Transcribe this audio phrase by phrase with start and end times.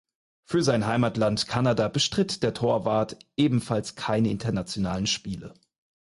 [0.45, 5.53] Für sein Heimatland Kanada bestritt der Torwart ebenfalls keine internationalen Spiele.